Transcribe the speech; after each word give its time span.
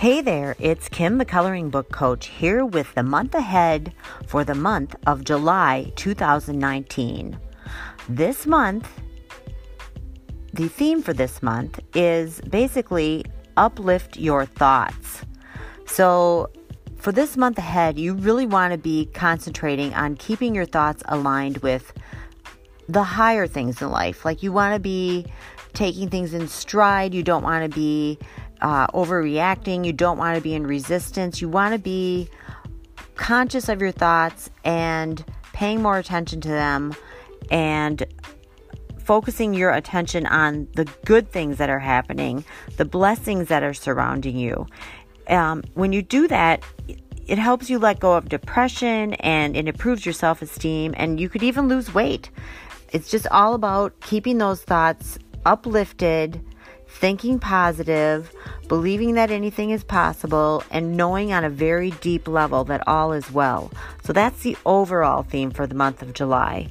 Hey 0.00 0.22
there, 0.22 0.56
it's 0.58 0.88
Kim, 0.88 1.18
the 1.18 1.26
coloring 1.26 1.68
book 1.68 1.92
coach, 1.92 2.28
here 2.28 2.64
with 2.64 2.94
the 2.94 3.02
month 3.02 3.34
ahead 3.34 3.92
for 4.26 4.44
the 4.44 4.54
month 4.54 4.96
of 5.06 5.24
July 5.24 5.92
2019. 5.96 7.38
This 8.08 8.46
month, 8.46 8.88
the 10.54 10.68
theme 10.68 11.02
for 11.02 11.12
this 11.12 11.42
month 11.42 11.80
is 11.94 12.40
basically 12.48 13.26
uplift 13.58 14.16
your 14.16 14.46
thoughts. 14.46 15.20
So, 15.84 16.50
for 16.96 17.12
this 17.12 17.36
month 17.36 17.58
ahead, 17.58 17.98
you 17.98 18.14
really 18.14 18.46
want 18.46 18.72
to 18.72 18.78
be 18.78 19.04
concentrating 19.12 19.92
on 19.92 20.16
keeping 20.16 20.54
your 20.54 20.64
thoughts 20.64 21.02
aligned 21.08 21.58
with 21.58 21.92
the 22.88 23.02
higher 23.02 23.46
things 23.46 23.82
in 23.82 23.90
life. 23.90 24.24
Like, 24.24 24.42
you 24.42 24.50
want 24.50 24.72
to 24.72 24.80
be 24.80 25.26
taking 25.74 26.08
things 26.08 26.32
in 26.32 26.48
stride, 26.48 27.12
you 27.12 27.22
don't 27.22 27.42
want 27.42 27.70
to 27.70 27.78
be 27.78 28.18
uh, 28.60 28.86
overreacting. 28.88 29.84
You 29.84 29.92
don't 29.92 30.18
want 30.18 30.36
to 30.36 30.42
be 30.42 30.54
in 30.54 30.66
resistance. 30.66 31.40
You 31.40 31.48
want 31.48 31.72
to 31.74 31.78
be 31.78 32.28
conscious 33.16 33.68
of 33.68 33.80
your 33.80 33.92
thoughts 33.92 34.50
and 34.64 35.24
paying 35.52 35.82
more 35.82 35.98
attention 35.98 36.40
to 36.40 36.48
them 36.48 36.94
and 37.50 38.04
focusing 38.98 39.54
your 39.54 39.72
attention 39.72 40.26
on 40.26 40.68
the 40.74 40.84
good 41.04 41.30
things 41.30 41.58
that 41.58 41.68
are 41.68 41.78
happening, 41.78 42.44
the 42.76 42.84
blessings 42.84 43.48
that 43.48 43.62
are 43.62 43.74
surrounding 43.74 44.36
you. 44.36 44.66
Um, 45.28 45.62
when 45.74 45.92
you 45.92 46.02
do 46.02 46.28
that, 46.28 46.62
it 47.26 47.38
helps 47.38 47.70
you 47.70 47.78
let 47.78 48.00
go 48.00 48.14
of 48.14 48.28
depression 48.28 49.14
and 49.14 49.56
it 49.56 49.68
improves 49.68 50.04
your 50.06 50.12
self 50.12 50.42
esteem, 50.42 50.94
and 50.96 51.20
you 51.20 51.28
could 51.28 51.42
even 51.42 51.68
lose 51.68 51.92
weight. 51.94 52.30
It's 52.92 53.10
just 53.10 53.26
all 53.28 53.54
about 53.54 54.00
keeping 54.00 54.38
those 54.38 54.62
thoughts 54.62 55.18
uplifted 55.44 56.44
thinking 56.90 57.38
positive, 57.38 58.34
believing 58.68 59.14
that 59.14 59.30
anything 59.30 59.70
is 59.70 59.84
possible, 59.84 60.62
and 60.70 60.96
knowing 60.96 61.32
on 61.32 61.44
a 61.44 61.50
very 61.50 61.92
deep 61.92 62.28
level 62.28 62.64
that 62.64 62.86
all 62.86 63.12
is 63.12 63.30
well. 63.30 63.70
So 64.04 64.12
that's 64.12 64.42
the 64.42 64.56
overall 64.66 65.22
theme 65.22 65.50
for 65.50 65.66
the 65.66 65.74
month 65.74 66.02
of 66.02 66.12
July. 66.12 66.68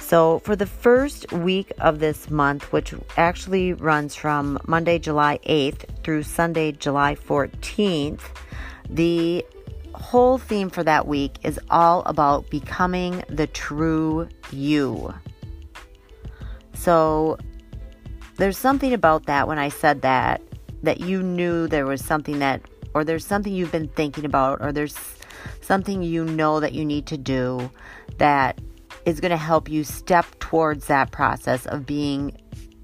So, 0.00 0.40
for 0.40 0.56
the 0.56 0.66
first 0.66 1.32
week 1.32 1.72
of 1.78 2.00
this 2.00 2.28
month, 2.28 2.72
which 2.72 2.92
actually 3.16 3.72
runs 3.72 4.14
from 4.14 4.58
Monday, 4.66 4.98
July 4.98 5.38
8th 5.46 5.84
through 6.02 6.24
Sunday, 6.24 6.72
July 6.72 7.14
14th, 7.14 8.20
the 8.90 9.46
whole 9.94 10.38
theme 10.38 10.70
for 10.70 10.82
that 10.82 11.06
week 11.06 11.36
is 11.44 11.58
all 11.70 12.02
about 12.04 12.50
becoming 12.50 13.22
the 13.28 13.46
true 13.46 14.28
you. 14.50 15.14
So, 16.74 17.38
there's 18.42 18.58
something 18.58 18.92
about 18.92 19.26
that 19.26 19.46
when 19.46 19.60
I 19.60 19.68
said 19.68 20.02
that, 20.02 20.42
that 20.82 20.98
you 20.98 21.22
knew 21.22 21.68
there 21.68 21.86
was 21.86 22.04
something 22.04 22.40
that, 22.40 22.60
or 22.92 23.04
there's 23.04 23.24
something 23.24 23.54
you've 23.54 23.70
been 23.70 23.86
thinking 23.86 24.24
about, 24.24 24.60
or 24.60 24.72
there's 24.72 24.98
something 25.60 26.02
you 26.02 26.24
know 26.24 26.58
that 26.58 26.72
you 26.72 26.84
need 26.84 27.06
to 27.06 27.16
do 27.16 27.70
that 28.18 28.60
is 29.06 29.20
going 29.20 29.30
to 29.30 29.36
help 29.36 29.70
you 29.70 29.84
step 29.84 30.26
towards 30.40 30.88
that 30.88 31.12
process 31.12 31.66
of 31.66 31.86
being 31.86 32.36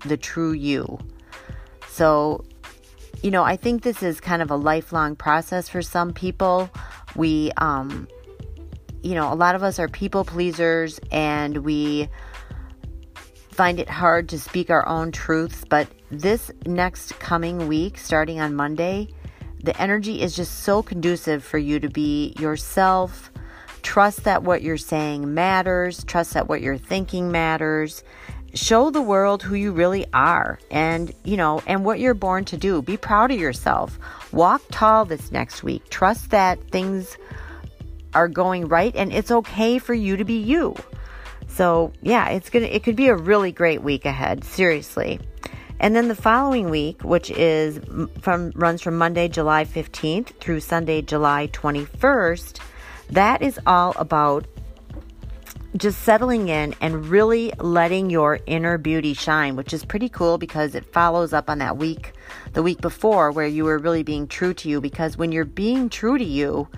the 0.06 0.16
true 0.16 0.52
you. 0.52 0.96
So, 1.88 2.44
you 3.24 3.32
know, 3.32 3.42
I 3.42 3.56
think 3.56 3.82
this 3.82 4.00
is 4.00 4.20
kind 4.20 4.42
of 4.42 4.52
a 4.52 4.56
lifelong 4.56 5.16
process 5.16 5.68
for 5.68 5.82
some 5.82 6.12
people. 6.12 6.70
We, 7.16 7.50
um, 7.56 8.06
you 9.02 9.16
know, 9.16 9.32
a 9.32 9.34
lot 9.34 9.56
of 9.56 9.64
us 9.64 9.80
are 9.80 9.88
people 9.88 10.24
pleasers 10.24 11.00
and 11.10 11.58
we 11.58 12.08
find 13.58 13.80
it 13.80 13.90
hard 13.90 14.28
to 14.28 14.38
speak 14.38 14.70
our 14.70 14.86
own 14.86 15.10
truths, 15.10 15.64
but 15.68 15.88
this 16.12 16.48
next 16.64 17.18
coming 17.18 17.66
week, 17.66 17.98
starting 17.98 18.38
on 18.38 18.54
Monday, 18.54 19.08
the 19.64 19.76
energy 19.82 20.22
is 20.22 20.36
just 20.36 20.60
so 20.60 20.80
conducive 20.80 21.42
for 21.42 21.58
you 21.58 21.80
to 21.80 21.88
be 21.88 22.32
yourself. 22.38 23.32
Trust 23.82 24.22
that 24.22 24.44
what 24.44 24.62
you're 24.62 24.76
saying 24.76 25.34
matters, 25.34 26.04
trust 26.04 26.34
that 26.34 26.46
what 26.46 26.60
you're 26.60 26.78
thinking 26.78 27.32
matters. 27.32 28.04
Show 28.54 28.92
the 28.92 29.02
world 29.02 29.42
who 29.42 29.56
you 29.56 29.72
really 29.72 30.06
are 30.12 30.60
and, 30.70 31.12
you 31.24 31.36
know, 31.36 31.60
and 31.66 31.84
what 31.84 31.98
you're 31.98 32.14
born 32.14 32.44
to 32.44 32.56
do. 32.56 32.80
Be 32.80 32.96
proud 32.96 33.32
of 33.32 33.40
yourself. 33.40 33.98
Walk 34.30 34.62
tall 34.70 35.04
this 35.04 35.32
next 35.32 35.64
week. 35.64 35.90
Trust 35.90 36.30
that 36.30 36.62
things 36.70 37.18
are 38.14 38.28
going 38.28 38.68
right 38.68 38.94
and 38.94 39.12
it's 39.12 39.32
okay 39.32 39.80
for 39.80 39.94
you 39.94 40.16
to 40.16 40.24
be 40.24 40.38
you. 40.38 40.76
So, 41.48 41.92
yeah, 42.02 42.28
it's 42.28 42.50
going 42.50 42.64
to 42.64 42.74
it 42.74 42.84
could 42.84 42.96
be 42.96 43.08
a 43.08 43.16
really 43.16 43.52
great 43.52 43.82
week 43.82 44.04
ahead, 44.04 44.44
seriously. 44.44 45.20
And 45.80 45.94
then 45.94 46.08
the 46.08 46.14
following 46.14 46.70
week, 46.70 47.02
which 47.02 47.30
is 47.30 47.80
from 48.20 48.50
runs 48.54 48.82
from 48.82 48.98
Monday, 48.98 49.28
July 49.28 49.64
15th 49.64 50.38
through 50.40 50.60
Sunday, 50.60 51.02
July 51.02 51.48
21st, 51.52 52.60
that 53.10 53.42
is 53.42 53.60
all 53.66 53.94
about 53.96 54.46
just 55.76 56.02
settling 56.02 56.48
in 56.48 56.74
and 56.80 57.06
really 57.06 57.52
letting 57.58 58.10
your 58.10 58.40
inner 58.46 58.78
beauty 58.78 59.14
shine, 59.14 59.54
which 59.54 59.72
is 59.72 59.84
pretty 59.84 60.08
cool 60.08 60.38
because 60.38 60.74
it 60.74 60.84
follows 60.92 61.32
up 61.32 61.48
on 61.48 61.58
that 61.58 61.76
week, 61.76 62.12
the 62.54 62.62
week 62.62 62.80
before, 62.80 63.30
where 63.30 63.46
you 63.46 63.64
were 63.64 63.78
really 63.78 64.02
being 64.02 64.26
true 64.26 64.54
to 64.54 64.68
you. 64.68 64.80
Because 64.80 65.16
when 65.16 65.30
you're 65.30 65.44
being 65.44 65.88
true 65.88 66.18
to 66.18 66.24
you, 66.24 66.68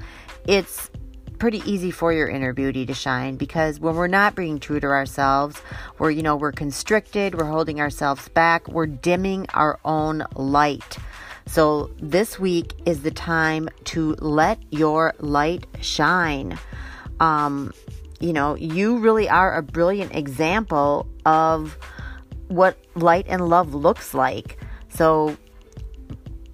it's 0.47 0.91
pretty 1.41 1.63
easy 1.65 1.91
for 1.91 2.13
your 2.13 2.29
inner 2.29 2.53
beauty 2.53 2.85
to 2.85 2.95
shine 2.95 3.37
because 3.37 3.81
when 3.81 3.97
we're 3.97 4.07
not 4.07 4.37
being 4.37 4.61
true 4.61 4.79
to 4.79 4.87
ourselves, 4.87 5.61
we're, 5.99 6.11
you 6.11 6.23
know, 6.23 6.37
we're 6.37 6.53
constricted, 6.53 7.35
we're 7.35 7.51
holding 7.51 7.81
ourselves 7.81 8.29
back, 8.29 8.69
we're 8.69 8.87
dimming 8.87 9.47
our 9.55 9.81
own 9.85 10.23
light. 10.37 10.99
So 11.47 11.91
this 11.99 12.39
week 12.39 12.75
is 12.85 13.03
the 13.03 13.11
time 13.11 13.71
to 13.85 14.15
let 14.21 14.61
your 14.71 15.15
light 15.19 15.67
shine. 15.81 16.59
Um, 17.19 17.73
you 18.21 18.35
know, 18.35 18.55
you 18.55 18.99
really 18.99 19.29
are 19.29 19.57
a 19.57 19.63
brilliant 19.63 20.15
example 20.15 21.09
of 21.25 21.77
what 22.49 22.77
light 22.95 23.25
and 23.29 23.49
love 23.49 23.75
looks 23.75 24.13
like. 24.13 24.59
So, 24.91 25.39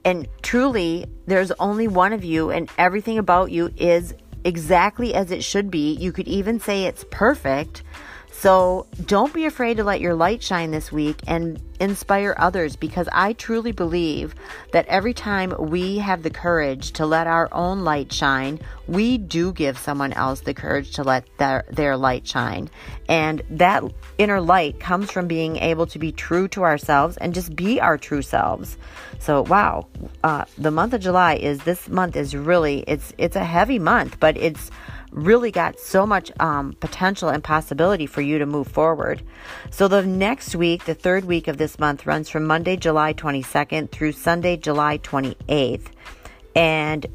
and 0.05 0.29
truly, 0.43 1.07
there's 1.27 1.51
only 1.59 1.89
one 1.89 2.13
of 2.13 2.25
you, 2.25 2.51
and 2.51 2.71
everything 2.79 3.19
about 3.19 3.51
you 3.51 3.73
is 3.77 4.15
exactly 4.47 5.13
as 5.13 5.31
it 5.31 5.43
should 5.43 5.71
be. 5.71 5.93
You 5.93 6.13
could 6.13 6.29
even 6.29 6.61
say 6.61 6.85
it's 6.85 7.05
perfect. 7.11 7.83
So 8.39 8.87
don't 9.07 9.33
be 9.33 9.47
afraid 9.47 9.79
to 9.79 9.85
let 9.85 10.03
your 10.03 10.15
light 10.15 10.43
shine 10.43 10.71
this 10.71 10.93
week 10.93 11.21
and 11.27 11.59
inspire 11.81 12.35
others 12.37 12.77
because 12.77 13.09
I 13.11 13.33
truly 13.33 13.73
believe 13.73 14.35
that 14.73 14.87
every 14.89 15.15
time 15.15 15.55
we 15.59 15.99
have 15.99 16.23
the 16.23 16.31
courage 16.31 16.93
to 16.93 17.07
let 17.07 17.27
our 17.27 17.49
own 17.51 17.83
light 17.83 18.13
shine, 18.13 18.61
we 18.87 19.17
do 19.17 19.55
give 19.55 19.79
someone 19.79 20.13
else 20.13 20.41
the 20.41 20.53
courage 20.53 20.93
to 20.97 21.03
let 21.03 21.25
their, 21.39 21.65
their 21.71 21.97
light 21.97 22.27
shine. 22.29 22.69
And 23.09 23.43
that 23.51 23.83
inner 24.19 24.43
light 24.43 24.81
comes 24.81 25.11
from 25.11 25.29
being 25.29 25.57
able 25.57 25.87
to 25.87 25.99
be 25.99 26.13
true 26.13 26.47
to 26.49 26.63
ourselves 26.63 27.17
and 27.17 27.33
just 27.33 27.57
be 27.57 27.81
our 27.81 27.97
true 27.97 28.23
selves. 28.23 28.77
So 29.19 29.43
wow, 29.43 29.87
uh, 30.23 30.45
the 30.59 30.71
month 30.71 30.93
of 30.93 31.01
July 31.01 31.37
is 31.37 31.61
this 31.61 31.89
month 31.89 32.17
is 32.17 32.37
really 32.37 32.85
it's 32.87 33.15
it's 33.17 33.37
a 33.37 33.45
heavy 33.45 33.79
month, 33.79 34.21
but 34.21 34.37
it's 34.37 34.71
really 35.11 35.51
got 35.51 35.79
so 35.79 36.07
much 36.07 36.31
um, 36.41 36.75
potential 36.81 37.29
and 37.29 37.43
possibility 37.43 38.07
for 38.07 38.21
you 38.21 38.39
to 38.39 38.47
move 38.47 38.69
forward. 38.69 39.23
So, 39.71 39.89
the 39.89 40.05
next 40.05 40.55
week, 40.55 40.85
the 40.85 40.95
third 40.95 41.25
week 41.25 41.49
of 41.49 41.57
this 41.57 41.79
month, 41.79 42.07
runs 42.07 42.29
from 42.29 42.47
Monday, 42.47 42.77
July 42.77 43.15
22nd 43.15 43.91
through 43.91 44.13
Sunday, 44.13 44.57
July 44.57 44.99
28th. 44.99 45.87
And 46.55 47.07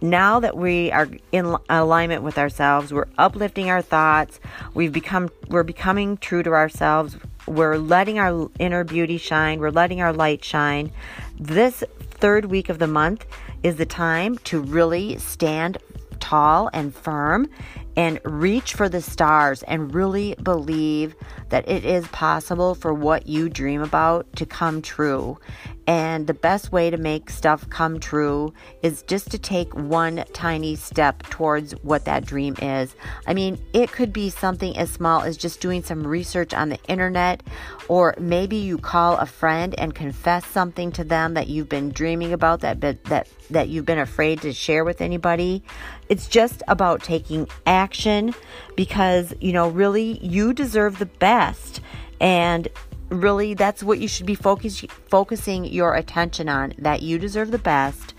now 0.00 0.40
that 0.40 0.56
we 0.56 0.92
are 0.92 1.08
in 1.32 1.56
alignment 1.68 2.22
with 2.22 2.38
ourselves, 2.38 2.92
we're 2.92 3.08
uplifting 3.18 3.70
our 3.70 3.82
thoughts, 3.82 4.40
we've 4.74 4.92
become 4.92 5.30
we're 5.48 5.62
becoming 5.62 6.16
true 6.18 6.42
to 6.42 6.50
ourselves, 6.50 7.16
we're 7.46 7.76
letting 7.76 8.18
our 8.18 8.50
inner 8.58 8.84
beauty 8.84 9.18
shine, 9.18 9.58
we're 9.58 9.70
letting 9.70 10.00
our 10.00 10.12
light 10.12 10.44
shine. 10.44 10.92
This 11.38 11.82
third 12.10 12.46
week 12.46 12.68
of 12.68 12.78
the 12.78 12.86
month 12.86 13.26
is 13.62 13.76
the 13.76 13.86
time 13.86 14.38
to 14.38 14.60
really 14.60 15.18
stand 15.18 15.78
tall 16.26 16.68
and 16.72 16.92
firm 16.92 17.48
and 17.96 18.18
reach 18.24 18.74
for 18.74 18.88
the 18.88 19.00
stars 19.00 19.62
and 19.62 19.94
really 19.94 20.34
believe 20.42 21.14
that 21.50 21.68
it 21.68 21.84
is 21.84 22.04
possible 22.08 22.74
for 22.74 22.92
what 22.92 23.28
you 23.28 23.48
dream 23.48 23.80
about 23.80 24.26
to 24.34 24.44
come 24.44 24.82
true. 24.82 25.38
And 25.86 26.26
the 26.26 26.34
best 26.34 26.72
way 26.72 26.90
to 26.90 26.96
make 26.96 27.30
stuff 27.30 27.68
come 27.70 28.00
true 28.00 28.52
is 28.82 29.02
just 29.02 29.30
to 29.30 29.38
take 29.38 29.72
one 29.74 30.24
tiny 30.32 30.74
step 30.74 31.22
towards 31.24 31.72
what 31.82 32.06
that 32.06 32.24
dream 32.24 32.56
is. 32.60 32.96
I 33.26 33.34
mean, 33.34 33.58
it 33.72 33.92
could 33.92 34.12
be 34.12 34.30
something 34.30 34.76
as 34.76 34.90
small 34.90 35.22
as 35.22 35.36
just 35.36 35.60
doing 35.60 35.84
some 35.84 36.04
research 36.04 36.52
on 36.52 36.70
the 36.70 36.78
internet, 36.88 37.44
or 37.86 38.16
maybe 38.18 38.56
you 38.56 38.78
call 38.78 39.16
a 39.18 39.26
friend 39.26 39.74
and 39.78 39.94
confess 39.94 40.44
something 40.46 40.90
to 40.92 41.04
them 41.04 41.34
that 41.34 41.46
you've 41.46 41.68
been 41.68 41.92
dreaming 41.92 42.32
about 42.32 42.60
that 42.60 42.80
that 42.80 43.28
that 43.50 43.68
you've 43.68 43.86
been 43.86 43.98
afraid 43.98 44.40
to 44.42 44.52
share 44.52 44.84
with 44.84 45.00
anybody. 45.00 45.62
It's 46.08 46.26
just 46.26 46.64
about 46.66 47.04
taking 47.04 47.48
action 47.64 48.34
because, 48.74 49.32
you 49.40 49.52
know, 49.52 49.68
really 49.68 50.18
you 50.18 50.52
deserve 50.52 50.98
the 50.98 51.06
best. 51.06 51.80
And 52.20 52.68
really 53.08 53.54
that's 53.54 53.82
what 53.82 53.98
you 53.98 54.08
should 54.08 54.26
be 54.26 54.34
focus, 54.34 54.84
focusing 55.08 55.64
your 55.64 55.94
attention 55.94 56.48
on 56.48 56.74
that 56.78 57.02
you 57.02 57.18
deserve 57.18 57.50
the 57.50 57.58
best 57.58 58.14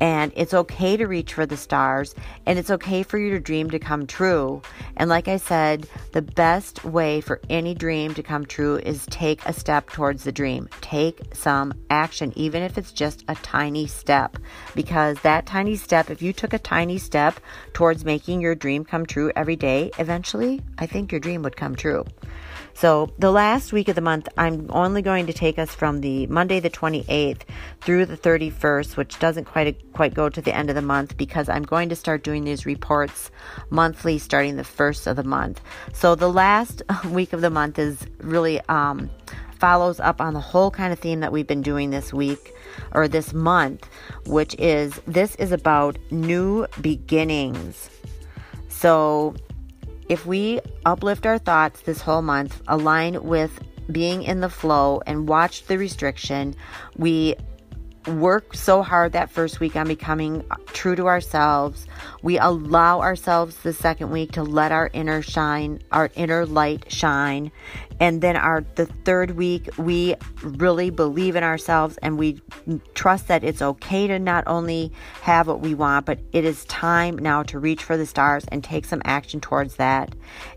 and 0.00 0.32
it's 0.34 0.54
okay 0.54 0.96
to 0.96 1.06
reach 1.06 1.34
for 1.34 1.46
the 1.46 1.56
stars 1.56 2.14
and 2.46 2.58
it's 2.58 2.70
okay 2.70 3.02
for 3.02 3.18
your 3.18 3.38
dream 3.38 3.70
to 3.70 3.78
come 3.78 4.06
true. 4.06 4.60
And 4.96 5.08
like 5.08 5.28
i 5.28 5.36
said 5.36 5.86
the 6.12 6.22
best 6.22 6.84
way 6.84 7.20
for 7.20 7.40
any 7.48 7.74
dream 7.74 8.14
to 8.14 8.22
come 8.22 8.44
true 8.44 8.78
is 8.78 9.06
take 9.06 9.44
a 9.46 9.52
step 9.52 9.90
towards 9.90 10.24
the 10.24 10.32
dream. 10.32 10.68
Take 10.80 11.20
some 11.34 11.72
action 11.90 12.32
even 12.36 12.62
if 12.62 12.78
it's 12.78 12.92
just 12.92 13.24
a 13.28 13.34
tiny 13.36 13.86
step 13.86 14.36
because 14.74 15.18
that 15.20 15.46
tiny 15.46 15.76
step 15.76 16.10
if 16.10 16.20
you 16.20 16.32
took 16.32 16.52
a 16.52 16.58
tiny 16.58 16.98
step 16.98 17.38
towards 17.72 18.04
making 18.04 18.40
your 18.40 18.54
dream 18.54 18.84
come 18.84 19.06
true 19.06 19.30
every 19.36 19.56
day 19.56 19.90
eventually 19.98 20.60
i 20.78 20.86
think 20.86 21.12
your 21.12 21.20
dream 21.20 21.42
would 21.42 21.56
come 21.56 21.74
true 21.74 22.04
so 22.74 23.12
the 23.18 23.30
last 23.30 23.72
week 23.72 23.88
of 23.88 23.94
the 23.94 24.00
month, 24.00 24.28
I'm 24.36 24.66
only 24.70 25.02
going 25.02 25.26
to 25.26 25.32
take 25.32 25.58
us 25.58 25.74
from 25.74 26.00
the 26.00 26.26
Monday 26.26 26.60
the 26.60 26.70
28th 26.70 27.42
through 27.80 28.06
the 28.06 28.16
31st, 28.16 28.96
which 28.96 29.18
doesn't 29.18 29.44
quite 29.44 29.92
quite 29.92 30.14
go 30.14 30.28
to 30.28 30.40
the 30.40 30.54
end 30.54 30.70
of 30.70 30.76
the 30.76 30.82
month 30.82 31.16
because 31.16 31.48
I'm 31.48 31.62
going 31.62 31.88
to 31.90 31.96
start 31.96 32.24
doing 32.24 32.44
these 32.44 32.66
reports 32.66 33.30
monthly 33.70 34.18
starting 34.18 34.56
the 34.56 34.64
first 34.64 35.06
of 35.06 35.16
the 35.16 35.24
month. 35.24 35.60
So 35.92 36.14
the 36.14 36.30
last 36.30 36.82
week 37.06 37.32
of 37.32 37.40
the 37.40 37.50
month 37.50 37.78
is 37.78 38.06
really 38.18 38.60
um, 38.68 39.10
follows 39.58 40.00
up 40.00 40.20
on 40.20 40.34
the 40.34 40.40
whole 40.40 40.70
kind 40.70 40.92
of 40.92 40.98
theme 40.98 41.20
that 41.20 41.30
we've 41.30 41.46
been 41.46 41.62
doing 41.62 41.90
this 41.90 42.12
week 42.12 42.52
or 42.92 43.06
this 43.06 43.32
month, 43.32 43.88
which 44.26 44.56
is 44.58 45.00
this 45.06 45.36
is 45.36 45.52
about 45.52 45.96
new 46.10 46.66
beginnings. 46.80 47.90
So 48.68 49.36
if 50.08 50.26
we 50.26 50.60
uplift 50.84 51.26
our 51.26 51.38
thoughts 51.38 51.80
this 51.82 52.00
whole 52.00 52.22
month, 52.22 52.60
align 52.68 53.22
with 53.22 53.60
being 53.90 54.22
in 54.22 54.40
the 54.40 54.50
flow, 54.50 55.02
and 55.06 55.28
watch 55.28 55.66
the 55.66 55.78
restriction, 55.78 56.54
we 56.96 57.34
work 58.06 58.54
so 58.54 58.82
hard 58.82 59.12
that 59.12 59.30
first 59.30 59.60
week 59.60 59.76
on 59.76 59.86
becoming 59.86 60.44
true 60.66 60.96
to 60.96 61.06
ourselves. 61.06 61.86
We 62.22 62.38
allow 62.38 63.00
ourselves 63.00 63.58
the 63.58 63.72
second 63.72 64.10
week 64.10 64.32
to 64.32 64.42
let 64.42 64.72
our 64.72 64.90
inner 64.92 65.22
shine, 65.22 65.80
our 65.92 66.10
inner 66.14 66.46
light 66.46 66.90
shine. 66.90 67.52
And 68.00 68.20
then 68.20 68.36
our 68.36 68.64
the 68.74 68.86
third 68.86 69.32
week 69.32 69.68
we 69.78 70.16
really 70.42 70.90
believe 70.90 71.36
in 71.36 71.44
ourselves 71.44 71.98
and 71.98 72.18
we 72.18 72.40
trust 72.94 73.28
that 73.28 73.44
it's 73.44 73.62
okay 73.62 74.06
to 74.08 74.18
not 74.18 74.44
only 74.46 74.92
have 75.20 75.46
what 75.46 75.60
we 75.60 75.74
want, 75.74 76.06
but 76.06 76.18
it 76.32 76.44
is 76.44 76.64
time 76.64 77.16
now 77.16 77.42
to 77.44 77.58
reach 77.58 77.84
for 77.84 77.96
the 77.96 78.06
stars 78.06 78.44
and 78.50 78.64
take 78.64 78.84
some 78.84 79.02
action 79.04 79.40
towards 79.40 79.76
that. 79.76 80.14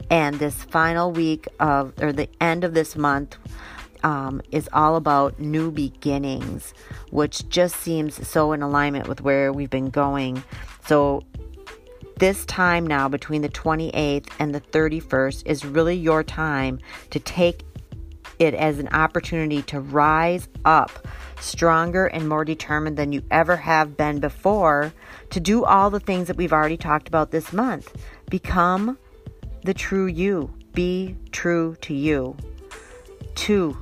And 0.09 0.39
this 0.39 0.63
final 0.63 1.11
week 1.11 1.47
of 1.59 1.93
or 2.01 2.11
the 2.11 2.29
end 2.41 2.63
of 2.63 2.73
this 2.73 2.95
month 2.95 3.37
um, 4.03 4.41
is 4.51 4.69
all 4.73 4.95
about 4.95 5.39
new 5.39 5.71
beginnings, 5.71 6.73
which 7.11 7.47
just 7.49 7.77
seems 7.77 8.27
so 8.27 8.51
in 8.51 8.61
alignment 8.61 9.07
with 9.07 9.21
where 9.21 9.51
we've 9.53 9.69
been 9.69 9.89
going. 9.89 10.43
So, 10.87 11.23
this 12.17 12.45
time 12.45 12.87
now 12.87 13.09
between 13.09 13.41
the 13.41 13.49
28th 13.49 14.27
and 14.39 14.55
the 14.55 14.61
31st 14.61 15.43
is 15.45 15.65
really 15.65 15.97
your 15.97 16.23
time 16.23 16.79
to 17.09 17.19
take 17.19 17.63
it 18.39 18.53
as 18.53 18.79
an 18.79 18.87
opportunity 18.89 19.61
to 19.63 19.79
rise 19.79 20.47
up 20.63 21.07
stronger 21.39 22.05
and 22.07 22.27
more 22.27 22.45
determined 22.45 22.97
than 22.97 23.11
you 23.11 23.21
ever 23.31 23.57
have 23.57 23.97
been 23.97 24.19
before 24.19 24.93
to 25.29 25.39
do 25.39 25.65
all 25.65 25.89
the 25.89 25.99
things 25.99 26.27
that 26.27 26.37
we've 26.37 26.53
already 26.53 26.77
talked 26.77 27.07
about 27.07 27.31
this 27.31 27.51
month. 27.51 27.95
Become 28.29 28.97
the 29.63 29.73
true 29.73 30.05
you. 30.05 30.53
Be 30.73 31.15
true 31.31 31.75
to 31.81 31.93
you. 31.93 32.35
Two, 33.35 33.77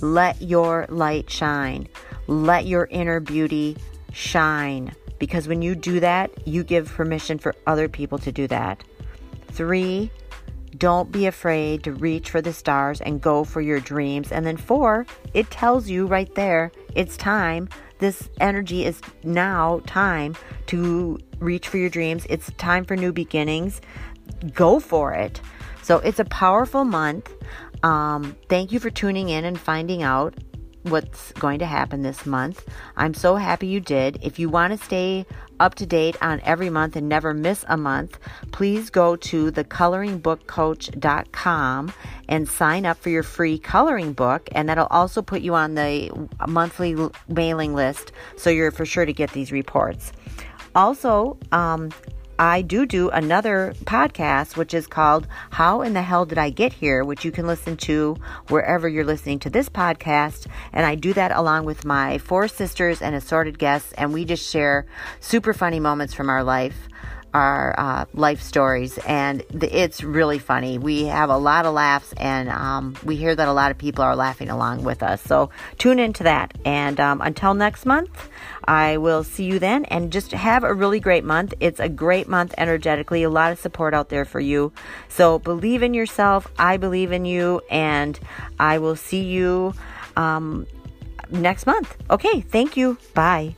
let 0.00 0.40
your 0.42 0.86
light 0.88 1.30
shine. 1.30 1.88
Let 2.26 2.66
your 2.66 2.86
inner 2.90 3.20
beauty 3.20 3.76
shine. 4.12 4.94
Because 5.18 5.48
when 5.48 5.62
you 5.62 5.74
do 5.74 6.00
that, 6.00 6.46
you 6.46 6.64
give 6.64 6.88
permission 6.88 7.38
for 7.38 7.54
other 7.66 7.88
people 7.88 8.18
to 8.18 8.32
do 8.32 8.46
that. 8.48 8.82
Three, 9.48 10.10
don't 10.76 11.12
be 11.12 11.26
afraid 11.26 11.84
to 11.84 11.92
reach 11.92 12.30
for 12.30 12.40
the 12.40 12.52
stars 12.52 13.00
and 13.00 13.20
go 13.20 13.44
for 13.44 13.60
your 13.60 13.80
dreams. 13.80 14.32
And 14.32 14.44
then 14.44 14.56
four, 14.56 15.06
it 15.32 15.50
tells 15.50 15.88
you 15.88 16.06
right 16.06 16.34
there, 16.34 16.72
it's 16.94 17.16
time. 17.16 17.68
This 17.98 18.28
energy 18.40 18.84
is 18.84 19.00
now 19.22 19.80
time 19.86 20.34
to 20.66 21.18
reach 21.38 21.68
for 21.68 21.78
your 21.78 21.90
dreams. 21.90 22.26
It's 22.28 22.50
time 22.58 22.84
for 22.84 22.96
new 22.96 23.12
beginnings. 23.12 23.80
Go 24.52 24.80
for 24.80 25.12
it. 25.12 25.40
So 25.82 25.98
it's 25.98 26.18
a 26.18 26.24
powerful 26.24 26.84
month. 26.84 27.30
Um, 27.84 28.34
thank 28.48 28.72
you 28.72 28.80
for 28.80 28.88
tuning 28.88 29.28
in 29.28 29.44
and 29.44 29.60
finding 29.60 30.02
out 30.02 30.34
what's 30.84 31.32
going 31.32 31.58
to 31.58 31.66
happen 31.66 32.00
this 32.02 32.24
month. 32.24 32.66
I'm 32.96 33.12
so 33.12 33.36
happy 33.36 33.66
you 33.66 33.80
did. 33.80 34.20
If 34.22 34.38
you 34.38 34.48
want 34.48 34.72
to 34.72 34.78
stay 34.82 35.26
up 35.60 35.74
to 35.76 35.86
date 35.86 36.16
on 36.22 36.40
every 36.44 36.70
month 36.70 36.96
and 36.96 37.10
never 37.10 37.34
miss 37.34 37.62
a 37.68 37.76
month, 37.76 38.18
please 38.52 38.88
go 38.88 39.16
to 39.16 39.52
thecoloringbookcoach.com 39.52 41.92
and 42.28 42.48
sign 42.48 42.86
up 42.86 42.96
for 42.98 43.10
your 43.10 43.22
free 43.22 43.58
coloring 43.58 44.14
book. 44.14 44.48
And 44.52 44.66
that'll 44.68 44.86
also 44.86 45.20
put 45.20 45.42
you 45.42 45.54
on 45.54 45.74
the 45.74 46.28
monthly 46.48 46.96
mailing 47.28 47.74
list 47.74 48.12
so 48.36 48.48
you're 48.48 48.70
for 48.70 48.86
sure 48.86 49.04
to 49.04 49.12
get 49.12 49.32
these 49.32 49.52
reports. 49.52 50.10
Also, 50.74 51.36
um, 51.52 51.90
I 52.38 52.62
do 52.62 52.84
do 52.84 53.10
another 53.10 53.74
podcast, 53.84 54.56
which 54.56 54.74
is 54.74 54.88
called 54.88 55.28
How 55.50 55.82
in 55.82 55.92
the 55.92 56.02
Hell 56.02 56.24
Did 56.24 56.38
I 56.38 56.50
Get 56.50 56.72
Here, 56.72 57.04
which 57.04 57.24
you 57.24 57.30
can 57.30 57.46
listen 57.46 57.76
to 57.78 58.16
wherever 58.48 58.88
you're 58.88 59.04
listening 59.04 59.38
to 59.40 59.50
this 59.50 59.68
podcast. 59.68 60.46
And 60.72 60.84
I 60.84 60.96
do 60.96 61.12
that 61.12 61.30
along 61.30 61.64
with 61.64 61.84
my 61.84 62.18
four 62.18 62.48
sisters 62.48 63.00
and 63.00 63.14
assorted 63.14 63.58
guests, 63.58 63.92
and 63.92 64.12
we 64.12 64.24
just 64.24 64.50
share 64.50 64.86
super 65.20 65.54
funny 65.54 65.78
moments 65.78 66.12
from 66.12 66.28
our 66.28 66.42
life 66.42 66.88
our 67.34 67.74
uh, 67.76 68.04
life 68.14 68.40
stories, 68.40 68.96
and 68.98 69.42
it's 69.50 70.04
really 70.04 70.38
funny. 70.38 70.78
We 70.78 71.06
have 71.06 71.30
a 71.30 71.36
lot 71.36 71.66
of 71.66 71.74
laughs, 71.74 72.14
and 72.16 72.48
um, 72.48 72.96
we 73.04 73.16
hear 73.16 73.34
that 73.34 73.48
a 73.48 73.52
lot 73.52 73.72
of 73.72 73.78
people 73.78 74.04
are 74.04 74.14
laughing 74.14 74.50
along 74.50 74.84
with 74.84 75.02
us. 75.02 75.20
So 75.22 75.50
tune 75.76 75.98
into 75.98 76.22
that. 76.22 76.56
And 76.64 77.00
um, 77.00 77.20
until 77.20 77.52
next 77.54 77.84
month, 77.84 78.28
I 78.64 78.98
will 78.98 79.24
see 79.24 79.44
you 79.44 79.58
then, 79.58 79.84
and 79.86 80.12
just 80.12 80.30
have 80.30 80.62
a 80.62 80.72
really 80.72 81.00
great 81.00 81.24
month. 81.24 81.54
It's 81.58 81.80
a 81.80 81.88
great 81.88 82.28
month 82.28 82.54
energetically, 82.56 83.24
a 83.24 83.30
lot 83.30 83.50
of 83.50 83.58
support 83.58 83.94
out 83.94 84.08
there 84.08 84.24
for 84.24 84.40
you. 84.40 84.72
So 85.08 85.40
believe 85.40 85.82
in 85.82 85.92
yourself. 85.92 86.46
I 86.56 86.76
believe 86.76 87.10
in 87.10 87.24
you, 87.24 87.60
and 87.68 88.18
I 88.60 88.78
will 88.78 88.96
see 88.96 89.24
you 89.24 89.74
um, 90.16 90.68
next 91.30 91.66
month. 91.66 91.96
Okay, 92.08 92.40
thank 92.40 92.76
you. 92.76 92.96
Bye. 93.12 93.56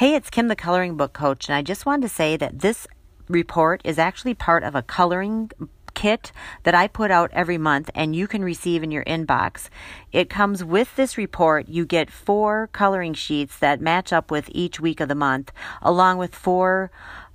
Hey, 0.00 0.14
it's 0.14 0.30
Kim, 0.30 0.48
the 0.48 0.56
coloring 0.56 0.96
book 0.96 1.12
coach, 1.12 1.46
and 1.46 1.54
I 1.54 1.60
just 1.60 1.84
wanted 1.84 2.08
to 2.08 2.08
say 2.08 2.34
that 2.38 2.60
this 2.60 2.86
report 3.28 3.82
is 3.84 3.98
actually 3.98 4.32
part 4.32 4.64
of 4.64 4.74
a 4.74 4.80
coloring 4.80 5.50
kit 5.92 6.32
that 6.62 6.74
I 6.74 6.88
put 6.88 7.10
out 7.10 7.30
every 7.34 7.58
month 7.58 7.90
and 7.94 8.16
you 8.16 8.26
can 8.26 8.42
receive 8.42 8.82
in 8.82 8.90
your 8.90 9.04
inbox. 9.04 9.68
It 10.10 10.30
comes 10.30 10.64
with 10.64 10.96
this 10.96 11.18
report. 11.18 11.68
You 11.68 11.84
get 11.84 12.10
four 12.10 12.70
coloring 12.72 13.12
sheets 13.12 13.58
that 13.58 13.82
match 13.82 14.10
up 14.10 14.30
with 14.30 14.48
each 14.52 14.80
week 14.80 15.00
of 15.00 15.08
the 15.08 15.14
month, 15.14 15.52
along 15.82 16.16
with 16.16 16.34
four 16.34 16.90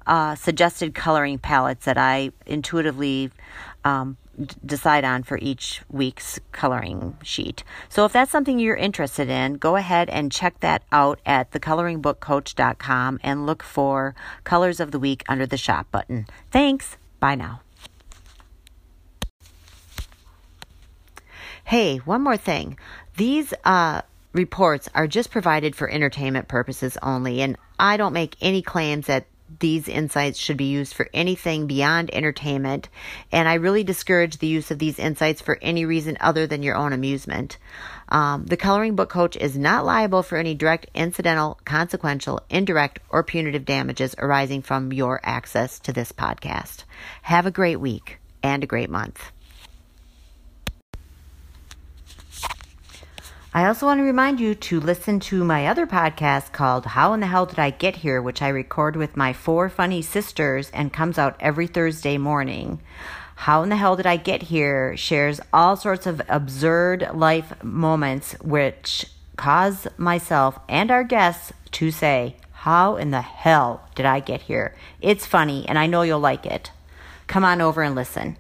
uh, 0.08 0.36
suggested 0.36 0.94
coloring 0.94 1.40
palettes 1.40 1.86
that 1.86 1.98
I 1.98 2.32
intuitively 2.46 3.32
um, 3.84 4.18
decide 4.66 5.06
on 5.06 5.24
for 5.24 5.38
each 5.38 5.82
week's 5.90 6.40
coloring 6.52 7.18
sheet. 7.24 7.64
So 7.90 8.06
if 8.06 8.14
that's 8.14 8.32
something 8.32 8.60
you're 8.60 8.76
interested 8.76 9.30
in, 9.30 9.56
go 9.56 9.76
ahead 9.76 10.10
and 10.10 10.32
check 10.32 10.60
that 10.60 10.84
out 10.92 11.20
at 11.26 11.52
thecoloringbookcoach.com 11.52 13.20
and 13.24 13.46
look 13.46 13.64
for 13.64 14.16
colors 14.44 14.80
of 14.80 14.92
the 14.92 15.00
week 15.00 15.24
under 15.28 15.46
the 15.46 15.58
shop 15.58 15.90
button. 15.92 16.28
Thanks. 16.52 16.98
Bye 17.20 17.36
now. 17.36 17.62
Hey, 21.64 21.98
one 21.98 22.22
more 22.22 22.38
thing. 22.38 22.78
These 23.18 23.54
uh, 23.64 24.02
reports 24.34 24.88
are 24.94 25.08
just 25.08 25.32
provided 25.32 25.76
for 25.76 25.90
entertainment 25.90 26.48
purposes 26.48 26.96
only, 27.02 27.42
and 27.42 27.58
I 27.80 27.98
don't 27.98 28.14
make 28.14 28.36
any 28.40 28.62
claims 28.62 29.08
that 29.08 29.26
these 29.60 29.88
insights 29.88 30.40
should 30.40 30.58
be 30.58 30.66
used 30.66 30.94
for 30.94 31.10
anything 31.14 31.68
beyond 31.68 32.14
entertainment, 32.14 32.90
and 33.32 33.48
I 33.48 33.56
really 33.56 33.84
discourage 33.84 34.38
the 34.38 34.48
use 34.48 34.72
of 34.72 34.80
these 34.80 35.00
insights 35.00 35.42
for 35.42 35.58
any 35.62 35.86
reason 35.86 36.18
other 36.20 36.48
than 36.48 36.64
your 36.64 36.76
own 36.76 36.94
amusement. 36.94 37.58
Um, 38.10 38.46
the 38.46 38.58
Coloring 38.58 38.96
Book 38.96 39.10
Coach 39.10 39.36
is 39.36 39.58
not 39.58 39.86
liable 39.86 40.24
for 40.24 40.38
any 40.38 40.54
direct, 40.54 40.88
incidental, 40.94 41.60
consequential, 41.66 42.42
indirect, 42.50 43.00
or 43.10 43.24
punitive 43.24 43.66
damages 43.66 44.16
arising 44.18 44.62
from 44.62 44.94
your 44.94 45.20
access 45.24 45.80
to 45.80 45.94
this 45.94 46.12
podcast. 46.12 46.84
Have 47.24 47.46
a 47.46 47.52
great 47.52 47.80
week 47.80 48.20
and 48.44 48.64
a 48.64 48.68
great 48.68 48.90
month. 48.90 49.32
I 53.56 53.68
also 53.68 53.86
want 53.86 54.00
to 54.00 54.04
remind 54.04 54.42
you 54.42 54.54
to 54.54 54.82
listen 54.82 55.22
to 55.22 55.46
my 55.46 55.66
other 55.66 55.88
podcast 55.88 56.52
called 56.52 56.88
How 56.88 57.14
in 57.14 57.22
the 57.22 57.28
Hell 57.28 57.46
Did 57.46 57.58
I 57.58 57.70
Get 57.70 57.96
Here, 57.96 58.22
which 58.22 58.42
I 58.42 58.50
record 58.50 58.98
with 58.98 59.16
my 59.16 59.32
four 59.32 59.70
funny 59.70 60.02
sisters 60.02 60.70
and 60.72 60.92
comes 60.92 61.18
out 61.18 61.38
every 61.40 61.66
Thursday 61.66 62.18
morning. 62.18 62.82
How 63.36 63.64
in 63.64 63.70
the 63.70 63.78
Hell 63.78 63.96
Did 63.96 64.08
I 64.08 64.18
Get 64.18 64.44
Here 64.44 64.98
shares 64.98 65.40
all 65.54 65.78
sorts 65.78 66.06
of 66.06 66.22
absurd 66.28 67.12
life 67.14 67.64
moments 67.64 68.34
which 68.42 69.06
cause 69.38 69.88
myself 69.96 70.60
and 70.68 70.92
our 70.92 71.06
guests 71.06 71.54
to 71.72 71.92
say, 71.92 72.36
How 72.52 72.98
in 72.98 73.12
the 73.12 73.22
hell 73.22 73.88
did 73.96 74.06
I 74.06 74.20
get 74.20 74.42
here? 74.42 74.76
It's 75.00 75.26
funny 75.26 75.66
and 75.66 75.80
I 75.80 75.88
know 75.88 76.02
you'll 76.02 76.20
like 76.20 76.46
it. 76.46 76.72
Come 77.28 77.46
on 77.46 77.62
over 77.62 77.84
and 77.84 77.96
listen. 77.96 78.36